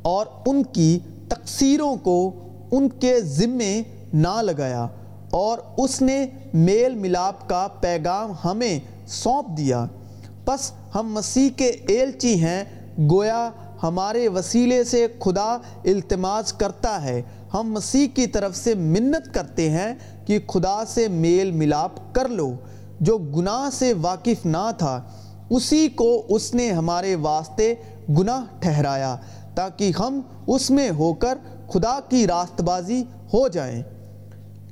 اور 0.03 0.27
ان 0.47 0.63
کی 0.63 0.99
تقصیروں 1.31 1.97
کو 1.97 2.31
ان 2.71 2.89
کے 2.89 3.21
ذمے 3.21 3.83
نہ 4.13 4.43
لگایا 4.43 4.87
اور 5.31 5.59
اس 5.77 6.03
نے 6.03 6.27
میل 6.55 6.95
ملاپ 6.95 7.49
کا 7.49 7.69
پیغام 7.81 8.33
ہمیں 8.45 8.79
سونپ 9.07 9.57
دیا۔ 9.57 9.87
پس 10.45 10.73
ہم 10.95 11.13
مسیح 11.13 11.49
کے 11.57 11.67
ایلچی 11.67 12.35
ہیں، 12.45 12.65
گویا 13.11 13.51
ہمارے 13.83 14.29
وسیلے 14.29 14.85
سے 14.85 15.07
خدا 15.21 15.59
التماس 15.85 16.53
کرتا 16.53 17.03
ہے۔ 17.03 17.23
ہم 17.55 17.73
مسیح 17.73 18.07
کی 18.15 18.27
طرف 18.27 18.57
سے 18.57 18.75
منت 18.75 19.35
کرتے 19.35 19.71
ہیں 19.71 19.95
کہ 20.27 20.39
خدا 20.47 20.85
سے 20.85 21.09
میل 21.09 21.51
ملاپ 21.51 21.91
کر 22.13 22.29
لو، 22.29 22.53
جو 23.01 23.19
گناہ 23.19 23.69
سے 23.73 23.93
واقف 24.01 24.47
نہ 24.47 24.71
تھا، 24.79 25.03
اسی 25.51 25.89
کو 25.89 26.23
اس 26.29 26.55
نے 26.55 26.73
ہمارے 26.73 27.15
واسطے 27.15 27.75
گناہ 28.19 28.45
ٹھہرایا۔ 28.61 29.17
تاکہ 29.61 29.93
ہم 29.99 30.21
اس 30.47 30.71
میں 30.71 30.91
ہو 30.91 31.15
کر 31.15 31.39
خدا 31.69 31.99
کی 32.09 32.27
راست 32.27 32.61
بازی 32.61 33.03
ہو 33.33 33.49
جائیں۔ 33.49 33.83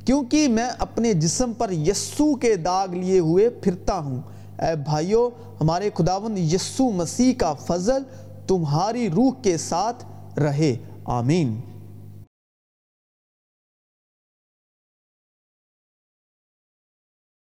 کیونکہ 0.04 0.48
میں 0.48 0.68
اپنے 0.78 1.12
جسم 1.12 1.52
پر 1.58 1.70
یسو 1.70 2.34
کے 2.34 2.56
داغ 2.56 2.94
لیے 2.94 3.18
ہوئے 3.18 3.48
پھرتا 3.48 3.98
ہوں۔ 3.98 4.20
اے 4.58 4.76
بھائیو، 4.76 5.30
ہمارے 5.60 5.90
خداوند 5.94 6.38
یسو 6.38 6.90
مسیح 6.90 7.32
کا 7.38 7.54
فضل 7.54 8.02
تمہاری 8.46 9.10
روح 9.10 9.30
کے 9.42 9.56
ساتھ 9.56 10.04
رہے۔ 10.38 10.76
آمین۔ 11.04 11.60